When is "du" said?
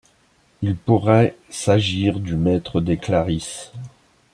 2.19-2.35